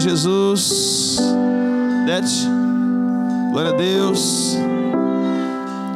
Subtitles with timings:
[0.00, 1.18] Jesus.
[2.06, 2.48] Dete.
[3.52, 4.56] Glória a Deus.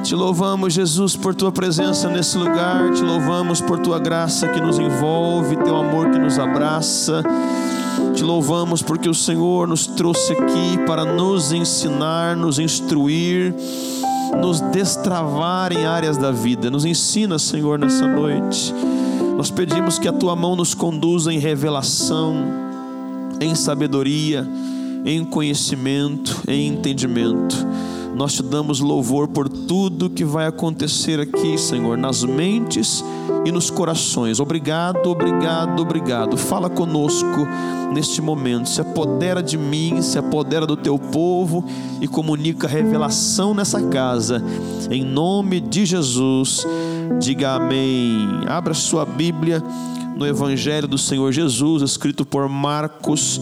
[0.02, 2.92] Te louvamos, Jesus, por tua presença nesse lugar.
[2.92, 7.22] Te louvamos por tua graça que nos envolve, teu amor que nos abraça.
[8.14, 13.54] Te louvamos porque o Senhor nos trouxe aqui para nos ensinar, nos instruir,
[14.40, 16.70] nos destravar em áreas da vida.
[16.70, 18.74] Nos ensina, Senhor, nessa noite.
[19.36, 22.63] Nós pedimos que a tua mão nos conduza em revelação,
[23.40, 24.46] em sabedoria,
[25.04, 27.56] em conhecimento, em entendimento.
[28.14, 33.04] Nós te damos louvor por tudo que vai acontecer aqui, Senhor, nas mentes
[33.44, 34.38] e nos corações.
[34.38, 36.36] Obrigado, obrigado, obrigado.
[36.36, 37.46] Fala conosco
[37.92, 38.68] neste momento.
[38.68, 41.64] Se apodera de mim, se apodera do teu povo
[42.00, 44.40] e comunica revelação nessa casa.
[44.88, 46.64] Em nome de Jesus,
[47.20, 48.26] diga amém.
[48.46, 49.62] Abra sua Bíblia
[50.16, 53.40] no Evangelho do Senhor Jesus, escrito por Marcos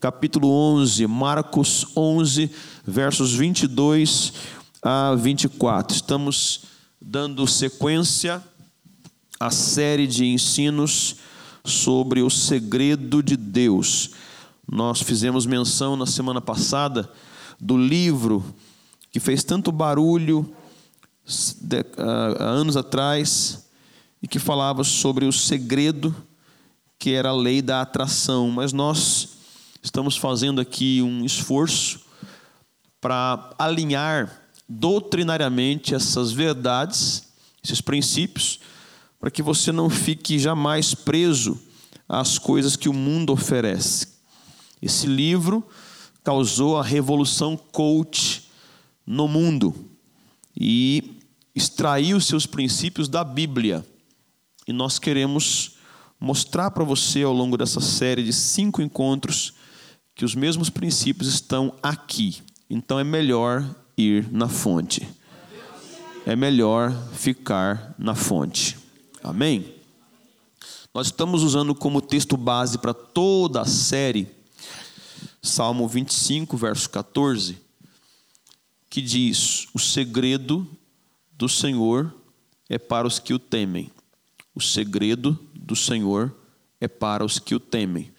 [0.00, 2.50] capítulo 11, Marcos 11,
[2.86, 4.32] versos 22
[4.82, 5.96] a 24.
[5.96, 6.62] Estamos
[7.00, 8.42] dando sequência
[9.40, 11.16] à série de ensinos
[11.64, 14.10] sobre o segredo de Deus.
[14.70, 17.10] Nós fizemos menção na semana passada
[17.60, 18.44] do livro
[19.10, 20.54] que fez tanto barulho
[21.96, 23.68] há anos atrás
[24.22, 26.14] e que falava sobre o segredo
[26.98, 29.38] que era a lei da atração, mas nós
[29.82, 32.00] Estamos fazendo aqui um esforço
[33.00, 37.28] para alinhar doutrinariamente essas verdades,
[37.62, 38.58] esses princípios,
[39.20, 41.58] para que você não fique jamais preso
[42.08, 44.08] às coisas que o mundo oferece.
[44.82, 45.66] Esse livro
[46.24, 48.48] causou a revolução coach
[49.06, 49.74] no mundo
[50.54, 51.17] e
[51.58, 53.84] extraiu seus princípios da Bíblia.
[54.66, 55.72] E nós queremos
[56.20, 59.54] mostrar para você ao longo dessa série de cinco encontros
[60.14, 62.40] que os mesmos princípios estão aqui.
[62.70, 65.06] Então é melhor ir na fonte.
[66.24, 68.76] É melhor ficar na fonte.
[69.22, 69.74] Amém?
[70.94, 74.28] Nós estamos usando como texto base para toda a série
[75.42, 77.58] Salmo 25, verso 14,
[78.88, 80.77] que diz: O segredo
[81.38, 82.12] do Senhor
[82.68, 83.92] é para os que o temem.
[84.52, 86.34] O segredo do Senhor
[86.80, 88.10] é para os que o temem.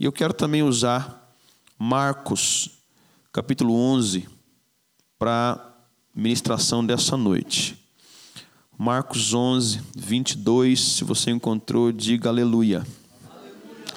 [0.00, 1.36] E eu quero também usar
[1.78, 2.70] Marcos,
[3.30, 4.26] capítulo 11,
[5.18, 5.74] para
[6.14, 7.76] ministração dessa noite.
[8.78, 12.86] Marcos 11, 22, se você encontrou, diga aleluia.
[13.30, 13.94] aleluia.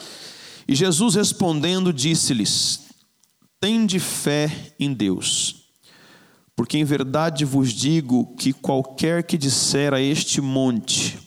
[0.68, 2.88] E Jesus respondendo disse-lhes:
[3.60, 5.59] Tende fé em Deus,
[6.60, 11.18] porque em verdade vos digo que qualquer que disser a este monte,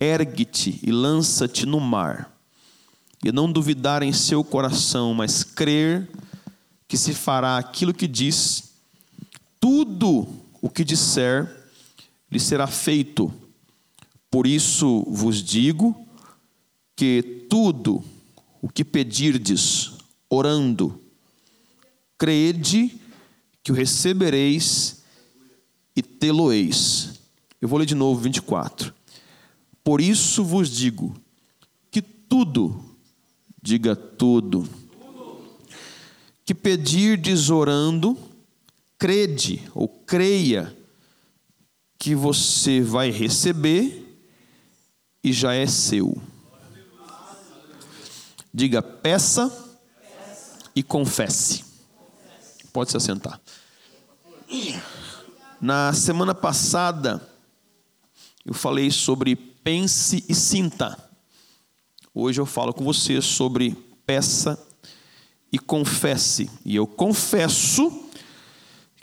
[0.00, 2.34] ergue-te e lança-te no mar,
[3.22, 6.08] e não duvidar em seu coração, mas crer
[6.88, 8.72] que se fará aquilo que diz,
[9.60, 10.26] tudo
[10.62, 11.54] o que disser
[12.30, 13.30] lhe será feito.
[14.30, 15.94] Por isso vos digo
[16.96, 18.02] que tudo
[18.62, 19.92] o que pedirdes,
[20.30, 20.98] orando,
[22.16, 23.01] crede
[23.62, 25.02] que o recebereis
[25.94, 27.20] e tê-lo-eis.
[27.60, 28.92] Eu vou ler de novo 24.
[29.84, 31.14] Por isso vos digo
[31.90, 32.92] que tudo
[33.62, 34.68] Diga tudo.
[36.44, 38.18] Que pedirdes orando,
[38.98, 40.76] crede ou creia
[41.96, 44.18] que você vai receber
[45.22, 46.20] e já é seu.
[48.52, 49.76] Diga peça
[50.74, 51.64] e confesse.
[52.72, 53.40] Pode se assentar.
[55.60, 57.26] Na semana passada,
[58.44, 60.98] eu falei sobre pense e sinta.
[62.14, 63.74] Hoje eu falo com você sobre
[64.04, 64.60] peça
[65.52, 66.50] e confesse.
[66.64, 68.06] E eu confesso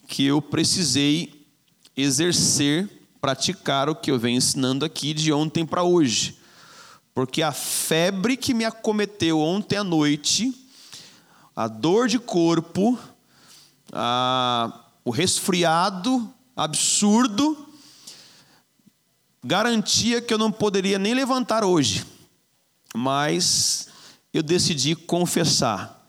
[0.08, 1.48] que eu precisei
[1.96, 6.38] exercer, praticar o que eu venho ensinando aqui de ontem para hoje.
[7.14, 10.54] Porque a febre que me acometeu ontem à noite,
[11.56, 13.00] a dor de corpo,
[13.92, 17.58] a, o resfriado absurdo,
[19.44, 22.06] garantia que eu não poderia nem levantar hoje
[22.96, 23.88] mas
[24.34, 26.08] eu decidi confessar: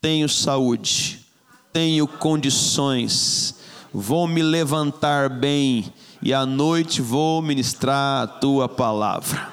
[0.00, 1.26] tenho saúde,
[1.72, 3.56] tenho condições,
[3.92, 5.92] vou me levantar bem
[6.22, 9.52] e à noite vou ministrar a tua palavra.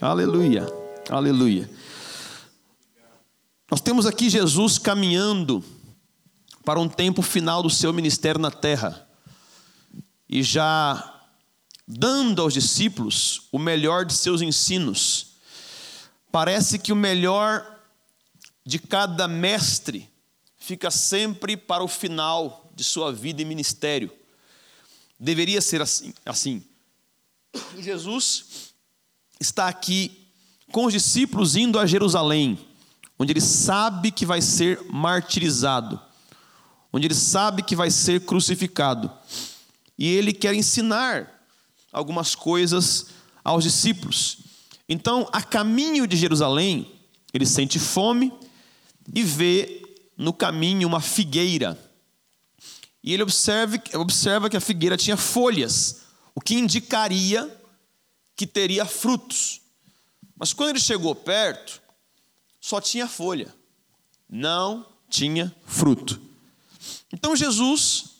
[0.00, 0.66] Aleluia,
[1.08, 1.70] aleluia.
[3.70, 5.64] Nós temos aqui Jesus caminhando
[6.64, 9.08] para um tempo final do seu ministério na terra
[10.28, 11.20] e já
[11.86, 15.32] dando aos discípulos o melhor de seus ensinos.
[16.30, 17.66] Parece que o melhor
[18.64, 20.08] de cada mestre
[20.56, 24.10] fica sempre para o final de sua vida e ministério.
[25.18, 26.14] Deveria ser assim.
[26.24, 26.64] assim.
[27.78, 28.72] Jesus
[29.38, 30.28] está aqui
[30.70, 32.58] com os discípulos indo a Jerusalém,
[33.18, 36.00] onde ele sabe que vai ser martirizado,
[36.92, 39.10] onde ele sabe que vai ser crucificado.
[39.98, 41.46] E ele quer ensinar
[41.92, 43.06] algumas coisas
[43.42, 44.38] aos discípulos.
[44.88, 46.90] Então, a caminho de Jerusalém,
[47.32, 48.32] ele sente fome
[49.14, 49.82] e vê
[50.16, 51.78] no caminho uma figueira.
[53.02, 56.02] E ele observa, que a figueira tinha folhas,
[56.34, 57.50] o que indicaria
[58.36, 59.60] que teria frutos.
[60.36, 61.80] Mas quando ele chegou perto,
[62.60, 63.52] só tinha folha,
[64.28, 66.20] não tinha fruto.
[67.12, 68.16] Então Jesus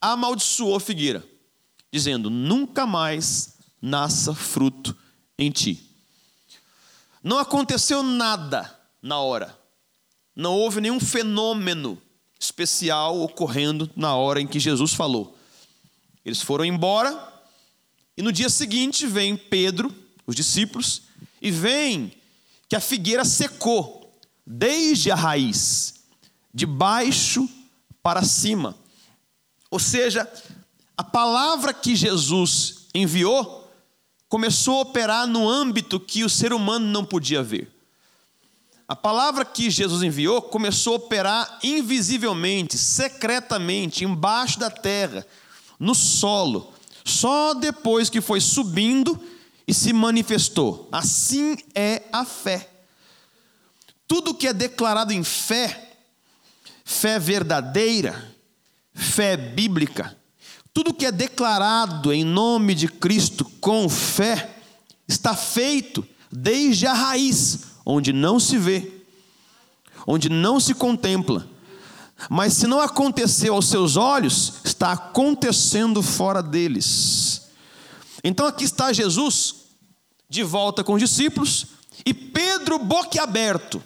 [0.00, 1.24] amaldiçoou a figueira,
[1.92, 4.96] dizendo: Nunca mais nasça fruto
[5.38, 5.88] em ti.
[7.22, 9.56] Não aconteceu nada na hora.
[10.34, 12.00] Não houve nenhum fenômeno
[12.40, 15.38] especial ocorrendo na hora em que Jesus falou.
[16.24, 17.32] Eles foram embora
[18.16, 19.94] e no dia seguinte vem Pedro,
[20.26, 21.02] os discípulos,
[21.40, 22.12] e vem
[22.68, 25.94] que a figueira secou desde a raiz,
[26.52, 27.48] de baixo
[28.02, 28.76] para cima.
[29.70, 30.30] Ou seja,
[30.96, 33.62] a palavra que Jesus enviou
[34.28, 37.70] começou a operar no âmbito que o ser humano não podia ver.
[38.88, 45.26] A palavra que Jesus enviou começou a operar invisivelmente, secretamente, embaixo da terra,
[45.78, 46.72] no solo,
[47.04, 49.18] só depois que foi subindo
[49.66, 50.88] e se manifestou.
[50.92, 52.68] Assim é a fé.
[54.06, 55.91] Tudo que é declarado em fé,
[56.84, 58.34] fé verdadeira,
[58.94, 60.16] fé bíblica,
[60.72, 64.56] tudo que é declarado em nome de Cristo com fé,
[65.06, 68.90] está feito desde a raiz onde não se vê,
[70.06, 71.46] onde não se contempla.
[72.30, 77.50] Mas se não aconteceu aos seus olhos, está acontecendo fora deles.
[78.22, 79.56] Então aqui está Jesus,
[80.28, 81.66] de volta com os discípulos,
[82.06, 83.82] e Pedro boquiaberto,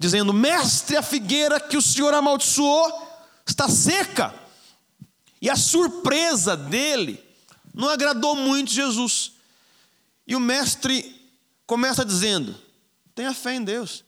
[0.00, 3.06] dizendo: Mestre, a figueira que o Senhor amaldiçoou
[3.46, 4.34] está seca.
[5.42, 7.22] E a surpresa dele
[7.74, 9.32] não agradou muito Jesus.
[10.26, 11.30] E o mestre
[11.66, 12.56] começa dizendo:
[13.14, 14.02] Tenha fé em Deus.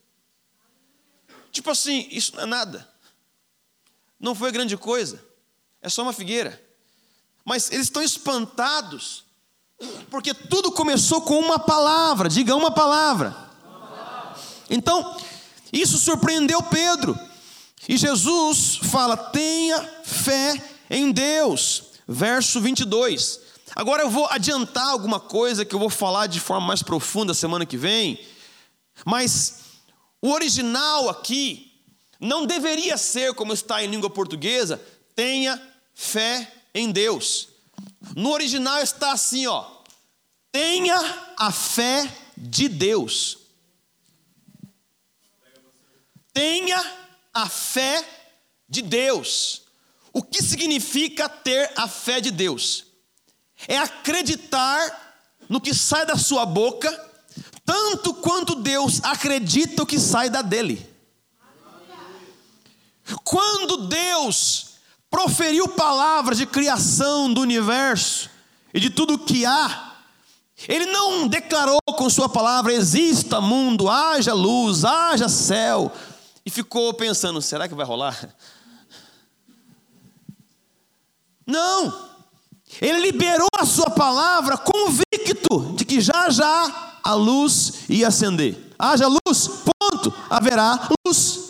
[1.51, 2.89] Tipo assim, isso não é nada.
[4.19, 5.23] Não foi grande coisa.
[5.83, 6.59] É só uma figueira.
[7.45, 9.25] Mas eles estão espantados,
[10.09, 12.31] porque tudo começou com uma palavra.
[12.31, 13.37] Diga uma palavra.
[14.71, 15.17] Então,
[15.73, 17.19] isso surpreendeu Pedro.
[17.89, 21.85] E Jesus fala: tenha fé em Deus.
[22.07, 23.41] Verso 22.
[23.75, 27.65] Agora eu vou adiantar alguma coisa que eu vou falar de forma mais profunda semana
[27.65, 28.21] que vem
[29.05, 29.61] mas
[30.21, 31.73] o original aqui
[32.21, 34.81] não deveria ser como está em língua portuguesa,
[35.15, 35.61] tenha
[35.95, 37.49] fé em Deus.
[38.15, 39.65] No original está assim, ó:
[40.51, 40.97] tenha
[41.37, 43.39] a fé de Deus.
[46.33, 46.83] Tenha
[47.33, 48.05] a fé
[48.69, 49.63] de Deus.
[50.13, 52.85] O que significa ter a fé de Deus?
[53.67, 55.17] É acreditar
[55.49, 56.91] no que sai da sua boca
[57.65, 60.87] tanto quanto Deus acredita o que sai da dele.
[63.25, 64.73] Quando Deus
[65.11, 68.31] proferiu palavras de criação do universo
[68.73, 69.93] e de tudo que há,
[70.69, 75.93] Ele não declarou com Sua palavra: exista mundo, haja luz, haja céu,
[76.45, 78.35] e ficou pensando: será que vai rolar?
[81.47, 82.11] Não,
[82.81, 88.73] Ele liberou a Sua palavra convicto de que já já a luz ia acender.
[88.79, 91.41] Haja luz, ponto, haverá luz.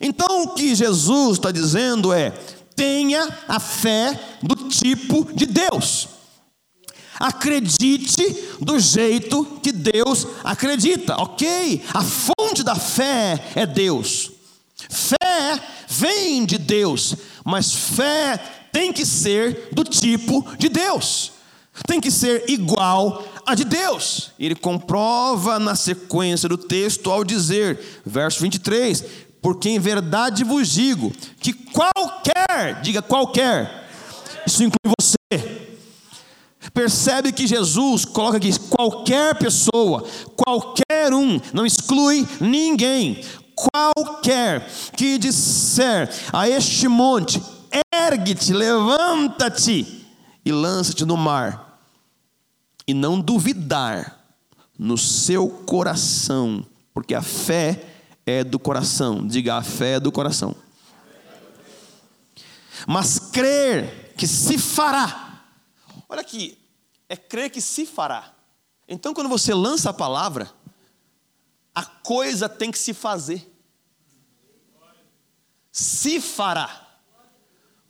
[0.00, 2.30] Então o que Jesus está dizendo é:
[2.74, 6.08] tenha a fé do tipo de Deus.
[7.22, 11.80] Acredite do jeito que Deus acredita, ok?
[11.94, 14.32] A fonte da fé é Deus.
[14.90, 17.14] Fé vem de Deus,
[17.44, 18.36] mas fé
[18.72, 21.30] tem que ser do tipo de Deus,
[21.86, 24.32] tem que ser igual a de Deus.
[24.36, 29.04] Ele comprova na sequência do texto ao dizer, verso 23,
[29.40, 33.88] porque em verdade vos digo que qualquer, diga qualquer,
[34.44, 35.21] isso inclui você.
[36.74, 43.22] Percebe que Jesus coloca aqui qualquer pessoa, qualquer um, não exclui ninguém.
[43.54, 47.42] Qualquer que disser a este monte:
[47.94, 50.06] ergue-te, levanta-te
[50.44, 51.78] e lança-te no mar
[52.86, 54.18] e não duvidar
[54.78, 57.84] no seu coração, porque a fé
[58.26, 59.26] é do coração.
[59.26, 60.56] Diga, a fé é do coração.
[62.86, 65.44] Mas crer que se fará.
[66.08, 66.58] Olha aqui,
[67.12, 68.32] é crer que se fará.
[68.88, 70.50] Então, quando você lança a palavra,
[71.74, 73.54] a coisa tem que se fazer.
[75.70, 76.70] Se fará.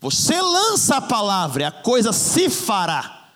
[0.01, 3.29] Você lança a palavra, a coisa se fará.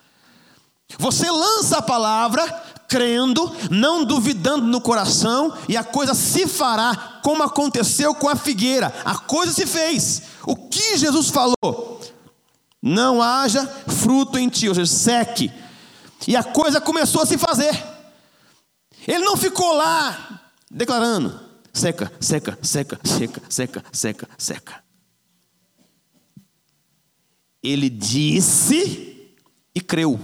[0.99, 2.45] Você lança a palavra,
[2.89, 8.93] crendo, não duvidando no coração, e a coisa se fará, como aconteceu com a figueira.
[9.05, 10.23] A coisa se fez.
[10.45, 12.01] O que Jesus falou?
[12.81, 15.66] Não haja fruto em ti, ou seja, seque.
[16.25, 17.71] E a coisa começou a se fazer.
[19.07, 21.39] Ele não ficou lá declarando:
[21.73, 24.83] seca, seca, seca, seca, seca, seca, seca.
[27.61, 29.33] Ele disse
[29.75, 30.19] e creu.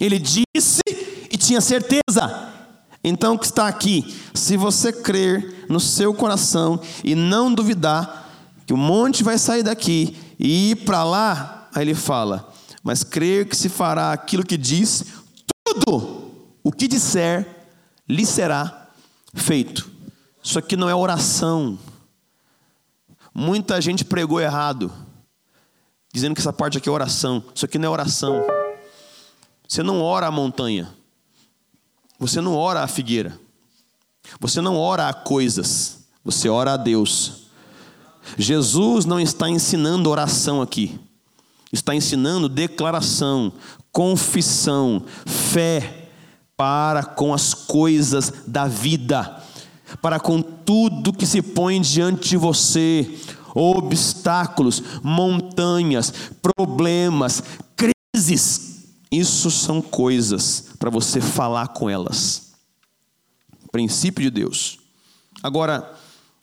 [0.00, 0.82] Ele disse
[1.30, 2.52] e tinha certeza.
[3.02, 4.16] Então, o que está aqui?
[4.32, 8.32] Se você crer no seu coração e não duvidar
[8.66, 12.52] que o monte vai sair daqui e ir para lá, aí ele fala:
[12.84, 15.06] Mas crer que se fará aquilo que diz,
[15.64, 16.30] tudo
[16.62, 17.66] o que disser
[18.06, 18.90] lhe será
[19.34, 19.90] feito.
[20.42, 21.78] Isso aqui não é oração.
[23.34, 24.92] Muita gente pregou errado,
[26.12, 27.42] dizendo que essa parte aqui é oração.
[27.54, 28.44] Isso aqui não é oração.
[29.66, 30.94] Você não ora a montanha.
[32.18, 33.40] Você não ora a figueira.
[34.38, 36.06] Você não ora a coisas.
[36.22, 37.44] Você ora a Deus.
[38.36, 41.00] Jesus não está ensinando oração aqui.
[41.74, 43.52] Está ensinando declaração,
[43.90, 46.08] confissão, fé
[46.56, 49.42] para com as coisas da vida,
[50.00, 53.18] para com tudo que se põe diante de você,
[53.52, 57.42] obstáculos, montanhas, problemas,
[57.76, 62.52] crises isso são coisas para você falar com elas.
[63.72, 64.78] Princípio de Deus.
[65.42, 65.92] Agora,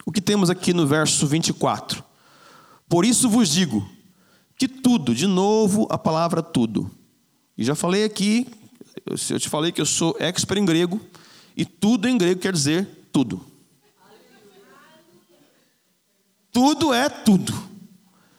[0.06, 2.04] o que temos aqui no verso 24?
[2.90, 3.90] Por isso vos digo
[4.62, 6.92] que tudo, de novo a palavra tudo.
[7.58, 8.46] E já falei aqui,
[9.08, 11.02] eu te falei que eu sou expert em grego,
[11.58, 13.44] e tudo em grego quer dizer tudo.
[16.52, 17.52] Tudo é tudo.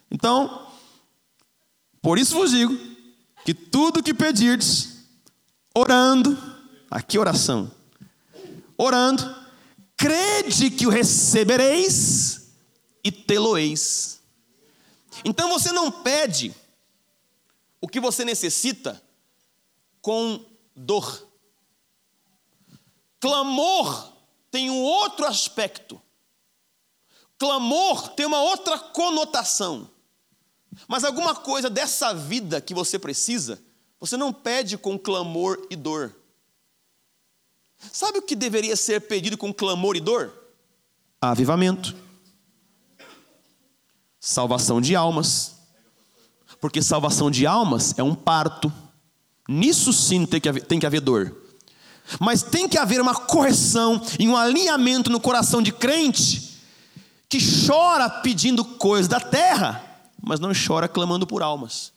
[0.09, 0.69] Então,
[2.01, 2.79] por isso vos digo
[3.45, 5.05] que tudo que pedirdes,
[5.75, 6.39] orando,
[6.89, 7.69] aqui oração,
[8.79, 9.25] orando,
[9.97, 12.53] crede que o recebereis
[13.03, 14.22] e tê-lo-eis.
[15.25, 16.55] Então você não pede
[17.81, 19.03] o que você necessita
[20.01, 21.27] com dor.
[23.21, 24.13] Clamor
[24.51, 26.01] tem um outro aspecto.
[27.39, 29.91] Clamor tem uma outra conotação.
[30.89, 33.63] Mas alguma coisa dessa vida que você precisa,
[34.01, 36.15] você não pede com clamor e dor.
[37.93, 40.33] Sabe o que deveria ser pedido com clamor e dor?
[41.21, 42.02] Avivamento.
[44.25, 45.57] Salvação de almas.
[46.61, 48.73] Porque salvação de almas é um parto.
[49.49, 51.37] Nisso sim tem que haver, tem que haver dor.
[52.21, 56.53] Mas tem que haver uma correção e um alinhamento no coração de crente
[57.29, 61.93] que chora pedindo coisas da terra mas não chora clamando por almas.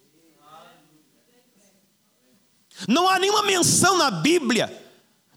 [2.88, 4.84] Não há nenhuma menção na Bíblia,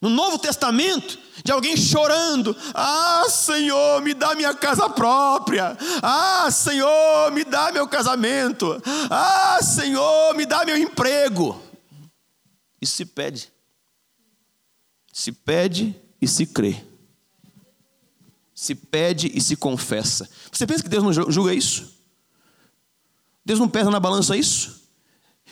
[0.00, 5.76] no Novo Testamento, de alguém chorando: Ah, Senhor, me dá minha casa própria.
[6.02, 8.80] Ah, Senhor, me dá meu casamento.
[9.10, 11.60] Ah, Senhor, me dá meu emprego.
[12.80, 13.52] Isso se pede.
[15.12, 16.84] Se pede e se crê.
[18.54, 20.28] Se pede e se confessa.
[20.50, 21.96] Você pensa que Deus não julga isso?
[23.44, 24.88] Deus não pesa na balança isso?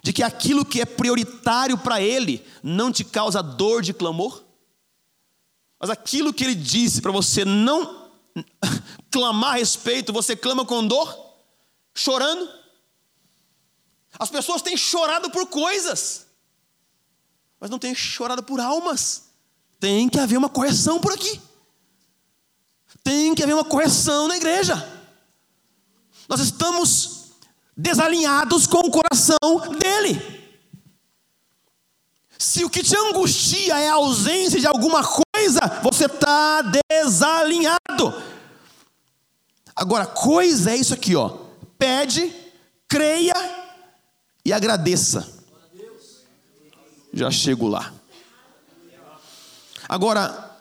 [0.02, 4.45] De que aquilo que é prioritário para Ele não te causa dor de clamor?
[5.78, 8.11] Mas aquilo que Ele disse para você não
[9.11, 11.35] clamar a respeito, você clama com dor,
[11.95, 12.49] chorando?
[14.18, 16.26] As pessoas têm chorado por coisas,
[17.61, 19.26] mas não têm chorado por almas.
[19.78, 21.40] Tem que haver uma correção por aqui.
[23.04, 24.75] Tem que haver uma correção na igreja.
[26.28, 27.33] Nós estamos
[27.76, 29.38] desalinhados com o coração
[29.78, 30.37] dele.
[32.38, 35.02] Se o que te angustia é a ausência de alguma
[35.46, 38.22] coisa, você está desalinhado.
[39.74, 41.28] Agora, coisa é isso aqui, ó.
[41.78, 42.34] Pede,
[42.88, 43.34] creia
[44.44, 45.34] e agradeça.
[47.12, 47.92] Já chego lá.
[49.88, 50.58] Agora,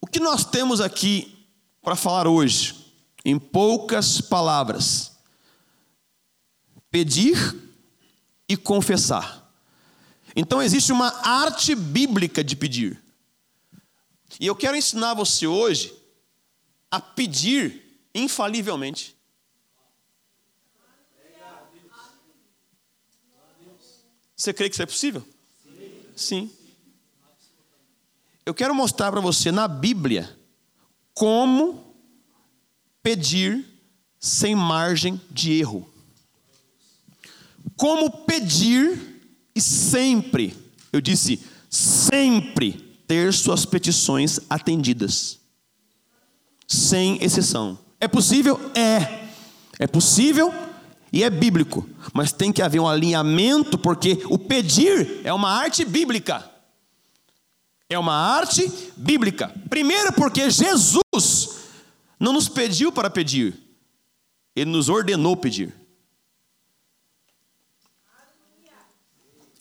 [0.00, 1.46] o que nós temos aqui
[1.80, 2.92] para falar hoje,
[3.24, 5.12] em poucas palavras,
[6.90, 7.54] pedir
[8.48, 9.48] e confessar.
[10.34, 13.05] Então existe uma arte bíblica de pedir.
[14.38, 15.94] E eu quero ensinar você hoje
[16.90, 19.16] a pedir infalivelmente.
[24.36, 25.26] Você crê que isso é possível?
[26.14, 26.50] Sim.
[28.44, 30.38] Eu quero mostrar para você na Bíblia
[31.14, 31.96] como
[33.02, 33.64] pedir
[34.20, 35.90] sem margem de erro.
[37.76, 40.56] Como pedir e sempre,
[40.92, 45.38] eu disse, sempre ter suas petições atendidas.
[46.66, 47.78] Sem exceção.
[48.00, 48.60] É possível?
[48.74, 49.26] É.
[49.78, 50.52] É possível
[51.12, 55.84] e é bíblico, mas tem que haver um alinhamento, porque o pedir é uma arte
[55.84, 56.44] bíblica.
[57.88, 59.54] É uma arte bíblica.
[59.70, 61.50] Primeiro, porque Jesus
[62.18, 63.54] não nos pediu para pedir,
[64.54, 65.74] ele nos ordenou pedir.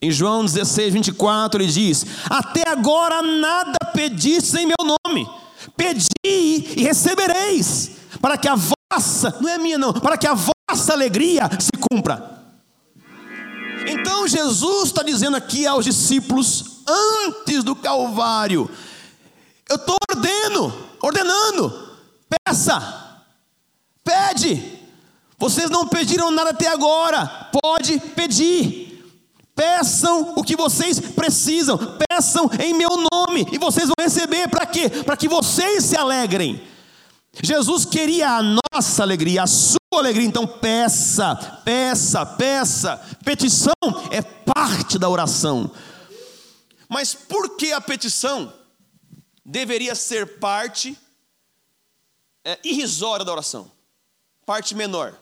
[0.01, 5.27] Em João 16, 24, ele diz: Até agora nada pedis em meu nome,
[5.75, 10.93] pedi e recebereis, para que a vossa, não é minha não, para que a vossa
[10.93, 12.35] alegria se cumpra.
[13.87, 18.69] Então Jesus está dizendo aqui aos discípulos, antes do Calvário,
[19.69, 21.97] eu estou ordeno, ordenando,
[22.45, 23.17] peça,
[24.03, 24.73] pede.
[25.37, 28.84] Vocês não pediram nada até agora, pode pedir.
[29.55, 31.77] Peçam o que vocês precisam,
[32.09, 34.89] peçam em meu nome, e vocês vão receber para quê?
[34.89, 36.61] Para que vocês se alegrem.
[37.41, 42.97] Jesus queria a nossa alegria, a sua alegria, então peça, peça, peça.
[43.23, 43.73] Petição
[44.11, 45.71] é parte da oração.
[46.89, 48.53] Mas por que a petição
[49.43, 50.97] deveria ser parte
[52.43, 53.71] é, irrisória da oração?
[54.45, 55.17] Parte menor.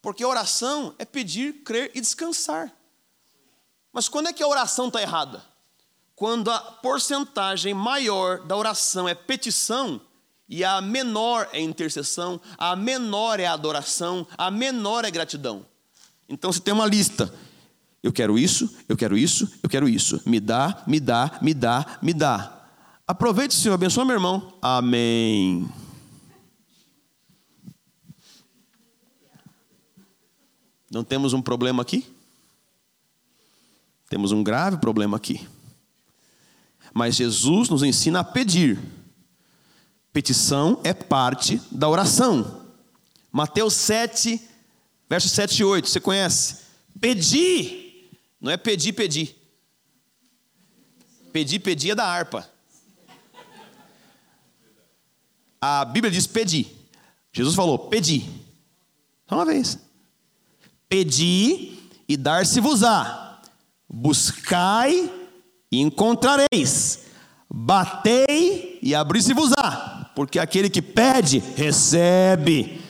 [0.00, 2.77] Porque oração é pedir, crer e descansar.
[3.98, 5.42] Mas quando é que a oração está errada?
[6.14, 10.00] Quando a porcentagem maior da oração é petição
[10.48, 15.66] e a menor é intercessão, a menor é adoração, a menor é gratidão.
[16.28, 17.34] Então você tem uma lista.
[18.00, 20.22] Eu quero isso, eu quero isso, eu quero isso.
[20.24, 22.56] Me dá, me dá, me dá, me dá.
[23.04, 24.52] Aproveite, Senhor, abençoa meu irmão.
[24.62, 25.68] Amém.
[30.88, 32.16] Não temos um problema aqui?
[34.08, 35.46] Temos um grave problema aqui.
[36.94, 38.80] Mas Jesus nos ensina a pedir.
[40.12, 42.66] Petição é parte da oração.
[43.30, 44.40] Mateus 7,
[45.08, 46.62] versos 7 e 8, você conhece?
[46.98, 49.36] Pedir, não é pedir, pedir.
[51.30, 52.48] Pedir, pedir é da harpa.
[55.60, 56.74] A Bíblia diz pedir.
[57.32, 58.24] Jesus falou, pedi.
[59.28, 59.78] Só uma vez.
[60.88, 63.27] Pedi e dar-se-vos-á
[63.88, 65.10] Buscai
[65.72, 67.06] e encontrareis.
[67.50, 70.10] Batei e abri-se-vos-á.
[70.14, 72.80] Porque aquele que pede, recebe.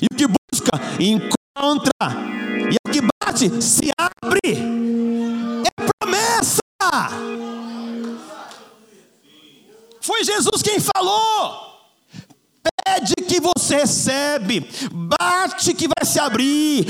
[0.00, 1.90] E o que busca, encontra.
[2.70, 4.40] E o que bate, se abre.
[5.64, 6.60] É promessa.
[10.00, 11.66] Foi Jesus quem falou.
[12.84, 16.86] Pede que você recebe, bate que vai se abrir,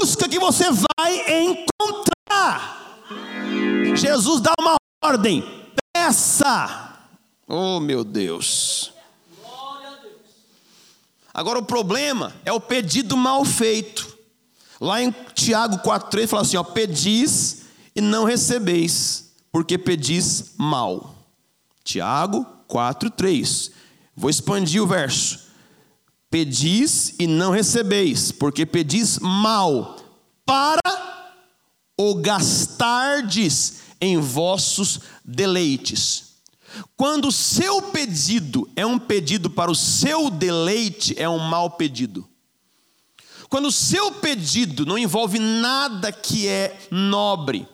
[0.00, 2.83] busca que você vai encontrar.
[3.96, 5.44] Jesus dá uma ordem:
[5.92, 6.98] peça.
[7.46, 8.92] Oh, meu Deus.
[11.32, 14.16] Agora o problema é o pedido mal feito.
[14.80, 21.14] Lá em Tiago 4,3 fala assim: ó, pedis e não recebeis, porque pedis mal.
[21.82, 23.70] Tiago 4,3.
[24.16, 25.44] Vou expandir o verso.
[26.30, 29.96] Pedis e não recebeis, porque pedis mal,
[30.44, 30.80] para
[31.96, 36.34] o gastardes em vossos deleites.
[36.96, 42.28] Quando o seu pedido é um pedido para o seu deleite, é um mau pedido.
[43.48, 47.68] Quando o seu pedido não envolve nada que é nobre,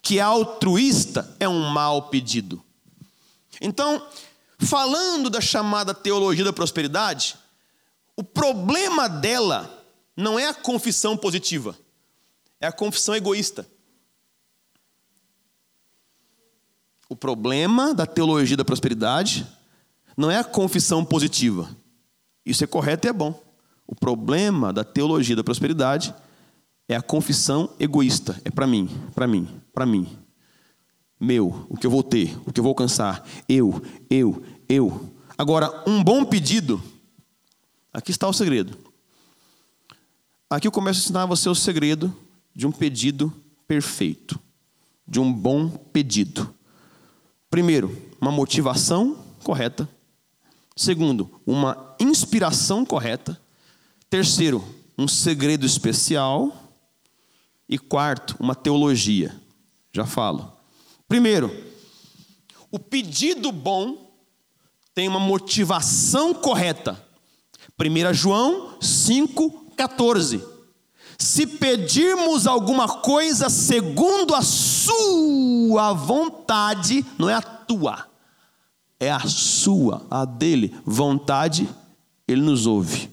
[0.00, 2.62] que é altruísta, é um mau pedido.
[3.60, 4.06] Então,
[4.58, 7.36] falando da chamada teologia da prosperidade,
[8.16, 9.84] o problema dela
[10.16, 11.76] não é a confissão positiva,
[12.60, 13.68] é a confissão egoísta.
[17.08, 19.46] O problema da teologia da prosperidade
[20.16, 21.68] não é a confissão positiva.
[22.44, 23.40] Isso é correto e é bom.
[23.86, 26.14] O problema da teologia da prosperidade
[26.88, 28.40] é a confissão egoísta.
[28.44, 30.08] É para mim, para mim, para mim.
[31.18, 33.26] Meu, o que eu vou ter, o que eu vou alcançar.
[33.48, 35.12] Eu, eu, eu.
[35.38, 36.82] Agora, um bom pedido.
[37.92, 38.76] Aqui está o segredo.
[40.50, 42.14] Aqui eu começo a ensinar você o segredo
[42.54, 43.32] de um pedido
[43.66, 44.38] perfeito,
[45.06, 46.55] de um bom pedido.
[47.56, 49.88] Primeiro, uma motivação correta.
[50.76, 53.40] Segundo, uma inspiração correta.
[54.10, 54.62] Terceiro,
[54.98, 56.54] um segredo especial.
[57.66, 59.34] E quarto, uma teologia.
[59.90, 60.52] Já falo.
[61.08, 61.50] Primeiro,
[62.70, 64.14] o pedido bom
[64.94, 67.02] tem uma motivação correta.
[67.80, 70.55] 1 João 5,14.
[71.18, 78.06] Se pedirmos alguma coisa segundo a sua vontade, não é a tua,
[79.00, 81.68] é a sua, a dele, vontade,
[82.28, 83.10] ele nos ouve.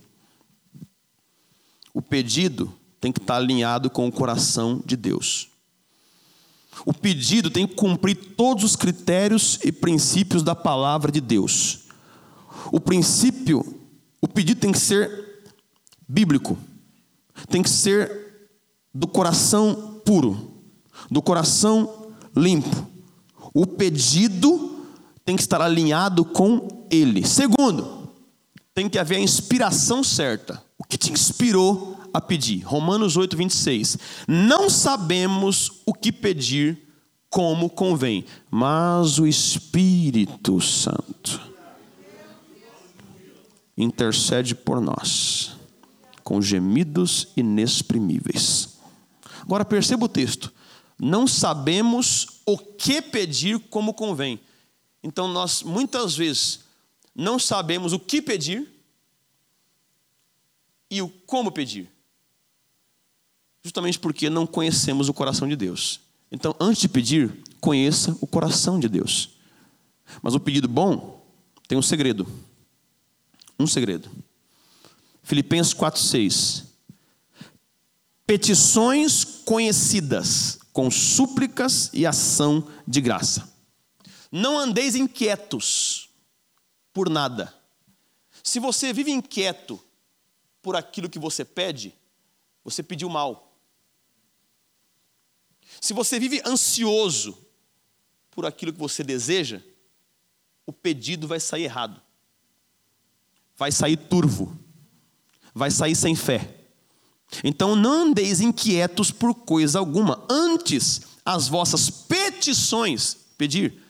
[1.93, 5.49] O pedido tem que estar alinhado com o coração de Deus.
[6.85, 11.81] O pedido tem que cumprir todos os critérios e princípios da palavra de Deus.
[12.71, 13.79] O princípio,
[14.19, 15.53] o pedido tem que ser
[16.07, 16.57] bíblico,
[17.49, 18.49] tem que ser
[18.93, 20.61] do coração puro,
[21.09, 22.87] do coração limpo.
[23.53, 24.85] O pedido
[25.25, 27.25] tem que estar alinhado com Ele.
[27.25, 28.09] Segundo,
[28.73, 30.61] tem que haver a inspiração certa.
[30.77, 32.61] O que te inspirou a pedir?
[32.61, 33.97] Romanos 8, 26.
[34.27, 36.87] Não sabemos o que pedir
[37.29, 41.41] como convém, mas o Espírito Santo
[43.75, 45.62] intercede por nós
[46.23, 48.77] com gemidos inexprimíveis.
[49.41, 50.53] Agora perceba o texto.
[50.99, 54.39] Não sabemos o que pedir como convém.
[55.01, 56.61] Então nós muitas vezes
[57.13, 58.71] não sabemos o que pedir
[60.89, 61.89] e o como pedir.
[63.63, 66.01] Justamente porque não conhecemos o coração de Deus.
[66.31, 69.29] Então, antes de pedir, conheça o coração de Deus.
[70.21, 71.25] Mas o pedido bom
[71.67, 72.27] tem um segredo.
[73.57, 74.09] Um segredo.
[75.23, 76.65] Filipenses 4:6.
[78.27, 83.51] Petições conhecidas com súplicas e ação de graça.
[84.31, 86.09] Não andeis inquietos
[86.93, 87.53] por nada.
[88.43, 89.79] Se você vive inquieto
[90.61, 91.93] por aquilo que você pede,
[92.63, 93.57] você pediu mal.
[95.79, 97.37] Se você vive ansioso
[98.31, 99.61] por aquilo que você deseja,
[100.65, 102.01] o pedido vai sair errado.
[103.55, 104.57] Vai sair turvo.
[105.53, 106.63] Vai sair sem fé.
[107.43, 110.25] Então não andeis inquietos por coisa alguma.
[110.29, 113.81] Antes, as vossas petições, pedir,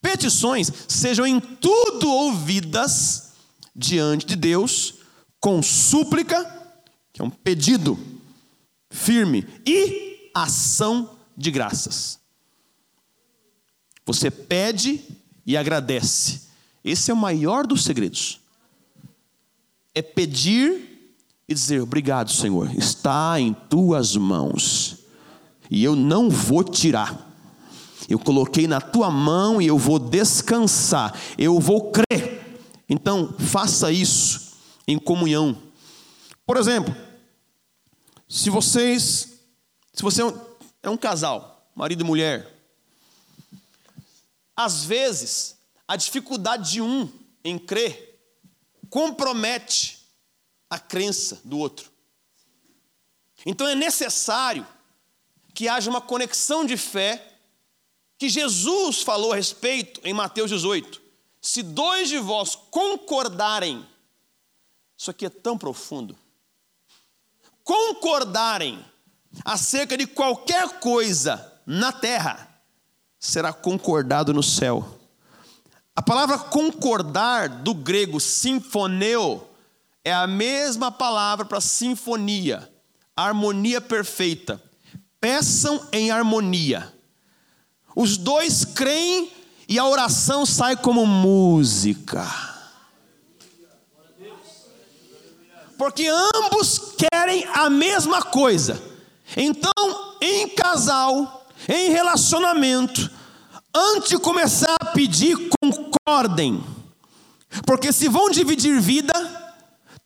[0.00, 3.32] petições, sejam em tudo ouvidas
[3.74, 4.94] diante de Deus
[5.40, 6.44] com súplica,
[7.12, 7.98] que é um pedido
[8.90, 12.18] firme, e ação de graças.
[14.04, 15.02] Você pede
[15.44, 16.42] e agradece.
[16.84, 18.40] Esse é o maior dos segredos.
[19.94, 20.95] É pedir
[21.48, 24.98] e dizer: Obrigado, Senhor, está em tuas mãos,
[25.70, 27.24] e eu não vou tirar.
[28.08, 32.60] Eu coloquei na tua mão e eu vou descansar, eu vou crer.
[32.88, 34.52] Então, faça isso
[34.86, 35.60] em comunhão.
[36.46, 36.94] Por exemplo,
[38.28, 39.40] se vocês,
[39.92, 40.40] se você é um,
[40.84, 42.54] é um casal, marido e mulher,
[44.54, 45.56] às vezes
[45.88, 47.08] a dificuldade de um
[47.44, 48.20] em crer
[48.88, 49.95] compromete
[50.68, 51.90] a crença do outro.
[53.44, 54.66] Então é necessário
[55.54, 57.34] que haja uma conexão de fé
[58.18, 61.00] que Jesus falou a respeito em Mateus 18.
[61.40, 63.86] Se dois de vós concordarem
[64.96, 66.16] isso aqui é tão profundo.
[67.62, 68.84] Concordarem
[69.44, 72.48] acerca de qualquer coisa na terra,
[73.18, 74.98] será concordado no céu.
[75.94, 79.48] A palavra concordar do grego sinfoneu
[80.06, 82.72] é a mesma palavra para sinfonia,
[83.16, 84.62] harmonia perfeita.
[85.20, 86.94] Peçam em harmonia.
[87.96, 89.32] Os dois creem
[89.68, 92.24] e a oração sai como música.
[95.76, 98.82] porque ambos querem a mesma coisa.
[99.36, 99.70] Então,
[100.22, 103.10] em casal, em relacionamento,
[103.74, 106.64] antes de começar a pedir, concordem.
[107.66, 109.45] Porque se vão dividir vida,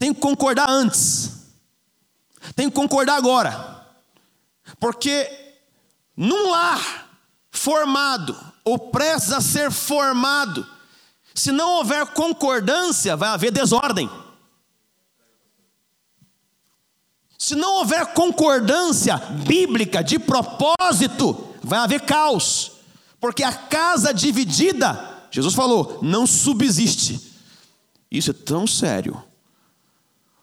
[0.00, 1.30] tem que concordar antes.
[2.56, 3.86] Tem que concordar agora.
[4.80, 5.30] Porque
[6.16, 7.06] num lar
[7.50, 8.34] formado,
[8.64, 10.66] ou prestes a ser formado,
[11.34, 14.08] se não houver concordância, vai haver desordem.
[17.38, 22.72] Se não houver concordância bíblica de propósito, vai haver caos,
[23.20, 27.34] porque a casa dividida, Jesus falou, não subsiste.
[28.10, 29.22] Isso é tão sério,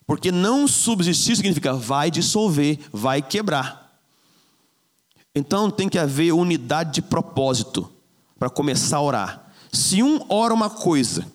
[0.08, 4.00] porque não subsistir significa vai dissolver, vai quebrar.
[5.36, 7.91] Então tem que haver unidade de propósito
[8.39, 9.52] para começar a orar.
[9.72, 11.28] Se um ora uma coisa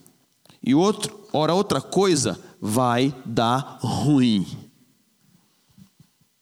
[0.64, 4.46] e outro, ora outra coisa, vai dar ruim.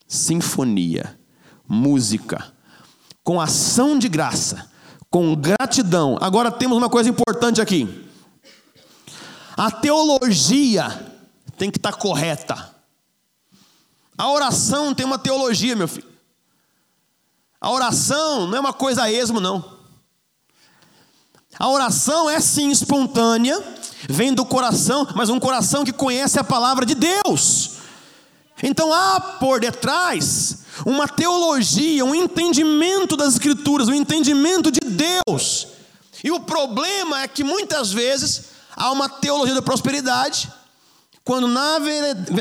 [0.07, 1.19] Sinfonia,
[1.69, 2.53] música,
[3.25, 4.71] com ação de graça,
[5.11, 6.17] com gratidão.
[6.21, 8.07] Agora temos uma coisa importante aqui.
[9.57, 11.10] A teologia
[11.61, 12.75] tem que estar correta.
[14.17, 16.09] A oração tem uma teologia, meu filho.
[17.61, 19.79] A oração não é uma coisa a esmo, não.
[21.59, 23.63] A oração é sim espontânea,
[24.09, 27.73] vem do coração, mas um coração que conhece a palavra de Deus.
[28.63, 35.69] Então há por detrás uma teologia, um entendimento das Escrituras, um entendimento de Deus.
[36.25, 38.45] E o problema é que muitas vezes
[38.75, 40.51] há uma teologia da prosperidade,
[41.31, 41.79] quando na,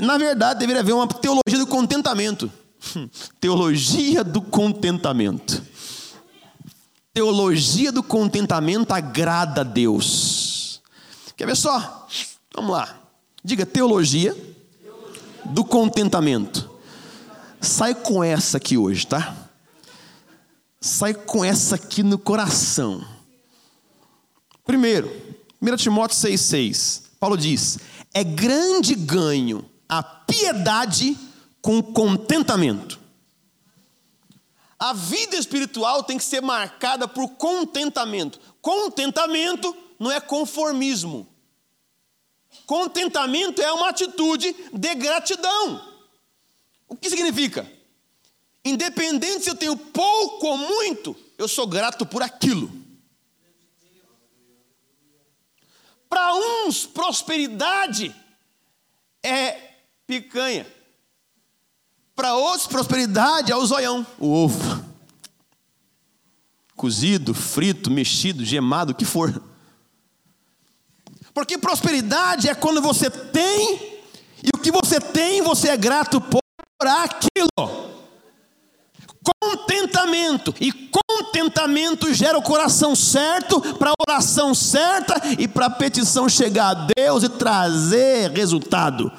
[0.02, 2.52] na verdade deveria haver uma teologia do contentamento.
[3.40, 5.62] teologia do contentamento.
[7.14, 10.82] Teologia do contentamento agrada a Deus.
[11.38, 12.08] Quer ver só?
[12.56, 13.00] Vamos lá.
[13.44, 14.36] Diga teologia
[15.46, 16.68] do contentamento.
[17.62, 19.36] Sai com essa aqui hoje, tá?
[20.82, 23.06] Sai com essa aqui no coração.
[24.66, 25.16] Primeiro,
[25.62, 27.04] 1 Timóteo 6,6.
[27.20, 27.78] Paulo diz:
[28.14, 31.18] é grande ganho a piedade
[31.62, 33.00] com contentamento.
[34.78, 38.40] A vida espiritual tem que ser marcada por contentamento.
[38.62, 41.28] Contentamento não é conformismo.
[42.66, 45.86] Contentamento é uma atitude de gratidão.
[46.88, 47.70] O que significa?
[48.64, 52.72] Independente se eu tenho pouco ou muito, eu sou grato por aquilo.
[56.10, 58.14] Para uns, prosperidade
[59.24, 59.74] é
[60.08, 60.66] picanha.
[62.16, 64.84] Para outros, prosperidade é o zoião, o ovo.
[66.76, 69.42] Cozido, frito, mexido, gemado, o que for.
[71.34, 74.02] Porque prosperidade é quando você tem,
[74.44, 76.42] e o que você tem, você é grato por
[76.82, 77.99] aquilo.
[79.42, 86.28] Contentamento, e contentamento gera o coração certo para a oração certa e para a petição
[86.28, 89.12] chegar a Deus e trazer resultado.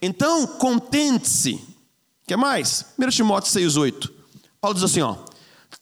[0.00, 1.60] Então, contente-se.
[2.26, 2.86] Quer mais?
[2.98, 4.10] 1 Timóteo 6,8.
[4.60, 5.16] Paulo diz assim: ó,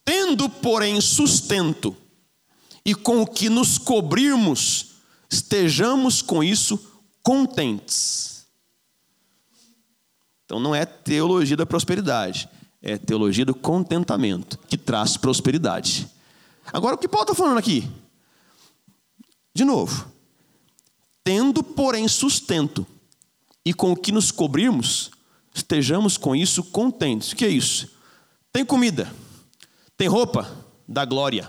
[0.05, 1.97] tendo, porém, sustento,
[2.85, 4.97] e com o que nos cobrirmos,
[5.31, 6.79] estejamos com isso
[7.23, 8.30] contentes.
[10.50, 12.48] Então não é teologia da prosperidade,
[12.82, 16.08] é teologia do contentamento, que traz prosperidade.
[16.72, 17.88] Agora, o que Paulo está falando aqui?
[19.54, 20.10] De novo,
[21.22, 22.84] tendo, porém, sustento,
[23.64, 25.12] e com o que nos cobrirmos,
[25.54, 27.30] estejamos com isso contentes.
[27.30, 27.88] O que é isso?
[28.52, 29.08] Tem comida,
[29.96, 30.50] tem roupa,
[30.88, 31.48] da glória.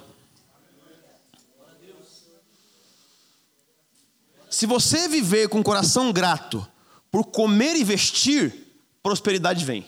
[4.47, 6.67] Se você viver com o coração grato
[7.09, 8.70] por comer e vestir,
[9.03, 9.85] prosperidade vem.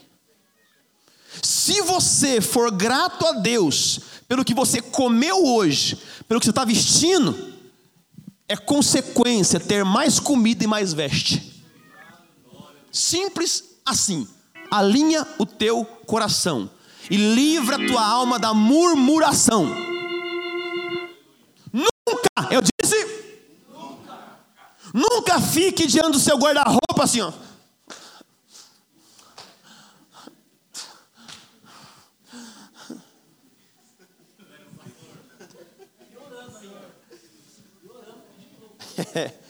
[1.41, 5.97] Se você for grato a Deus pelo que você comeu hoje,
[6.27, 7.53] pelo que você está vestindo,
[8.47, 11.63] é consequência ter mais comida e mais veste.
[12.91, 14.27] Simples assim.
[14.69, 16.69] Alinha o teu coração
[17.09, 19.65] e livra a tua alma da murmuração.
[21.71, 22.95] Nunca, eu disse,
[23.69, 24.39] nunca,
[24.93, 27.31] nunca fique diante do seu guarda-roupa assim, ó.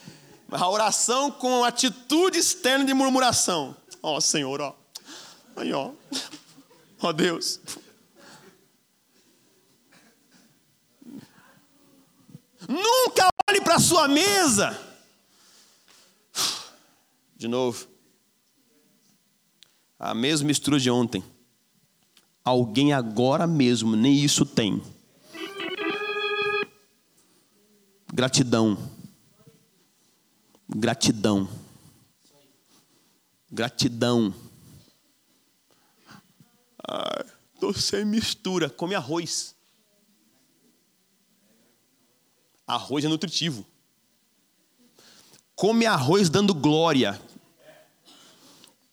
[0.51, 3.75] A oração com atitude externa de murmuração.
[4.03, 4.75] Ó oh, Senhor, ó.
[5.55, 5.91] Aí, ó.
[7.01, 7.59] Ó oh, Deus.
[12.67, 14.79] Nunca olhe para a sua mesa.
[17.35, 17.87] De novo.
[19.97, 21.23] A mesma mistura de ontem.
[22.45, 24.83] Alguém agora mesmo nem isso tem.
[28.13, 28.77] Gratidão
[30.75, 31.47] Gratidão.
[33.51, 34.33] Gratidão.
[36.87, 37.25] Ah,
[37.59, 38.69] tô sem mistura.
[38.69, 39.55] Come arroz.
[42.65, 43.65] Arroz é nutritivo.
[45.55, 47.21] Come arroz dando glória.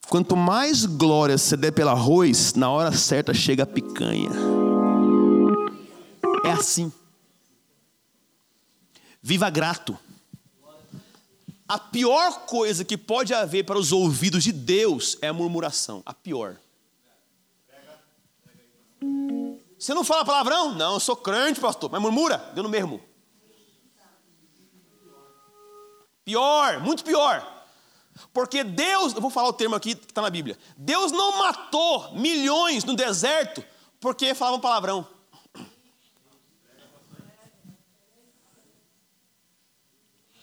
[0.08, 4.28] Quanto mais glória você der pelo arroz, na hora certa chega a picanha.
[6.44, 6.92] É assim.
[9.22, 9.98] Viva grato.
[11.70, 16.02] A pior coisa que pode haver para os ouvidos de Deus é a murmuração.
[16.04, 16.56] A pior.
[19.78, 20.74] Você não fala palavrão?
[20.74, 21.88] Não, eu sou crente, pastor.
[21.88, 23.00] Mas murmura, deu no mesmo.
[26.24, 27.64] Pior, muito pior.
[28.32, 30.58] Porque Deus, eu vou falar o termo aqui que está na Bíblia.
[30.76, 33.62] Deus não matou milhões no deserto
[34.00, 35.06] porque falavam palavrão.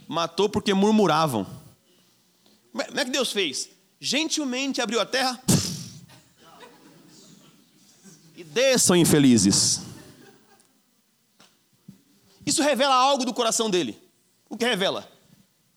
[0.08, 1.46] Matou porque murmuravam.
[2.72, 3.70] Como é que Deus fez?
[4.00, 5.42] Gentilmente abriu a terra.
[8.36, 9.82] E desçam infelizes.
[12.46, 14.02] Isso revela algo do coração dele.
[14.50, 15.12] O que revela?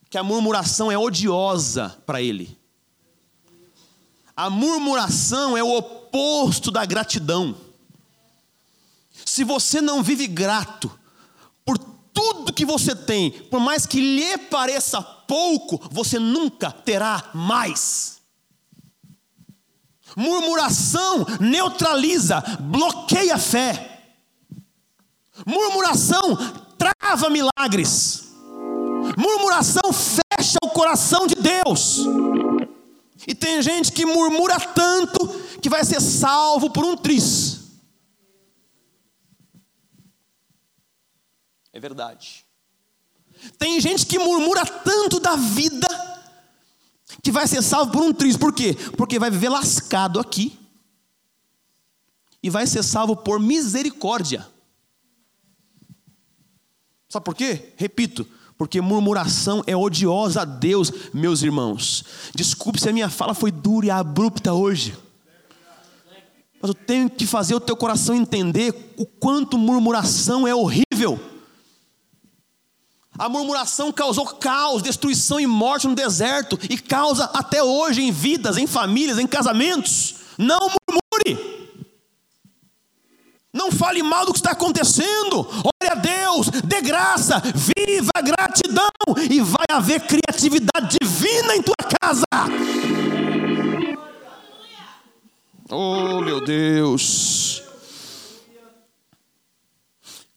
[0.08, 2.56] Que a murmuração é odiosa para ele.
[4.36, 7.56] A murmuração é o oposto da gratidão.
[9.24, 10.90] Se você não vive grato
[12.20, 18.20] tudo que você tem, por mais que lhe pareça pouco, você nunca terá mais.
[20.14, 24.02] Murmuração neutraliza, bloqueia a fé.
[25.46, 26.36] Murmuração
[26.76, 28.28] trava milagres.
[29.16, 32.00] Murmuração fecha o coração de Deus.
[33.26, 35.26] E tem gente que murmura tanto
[35.62, 37.59] que vai ser salvo por um tris.
[41.72, 42.44] É verdade.
[43.58, 45.88] Tem gente que murmura tanto da vida
[47.22, 48.36] que vai ser salvo por um tris.
[48.36, 48.76] Por quê?
[48.96, 50.58] Porque vai viver lascado aqui
[52.42, 54.46] e vai ser salvo por misericórdia.
[57.08, 57.72] Sabe por quê?
[57.76, 62.04] Repito, porque murmuração é odiosa a Deus, meus irmãos.
[62.34, 64.96] Desculpe se a minha fala foi dura e abrupta hoje.
[66.62, 71.18] Mas eu tenho que fazer o teu coração entender o quanto murmuração é horrível.
[73.20, 78.56] A murmuração causou caos, destruição e morte no deserto e causa até hoje em vidas,
[78.56, 80.14] em famílias, em casamentos.
[80.38, 81.68] Não murmure.
[83.52, 85.40] Não fale mal do que está acontecendo.
[85.40, 88.88] Ore a Deus, dê graça, viva a gratidão
[89.30, 92.24] e vai haver criatividade divina em tua casa.
[95.68, 97.62] Oh, meu Deus.